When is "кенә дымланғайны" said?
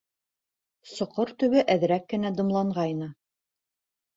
2.15-3.11